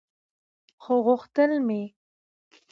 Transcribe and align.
خو 0.81 0.93
غوښتل 1.05 1.51
مې 1.67 1.81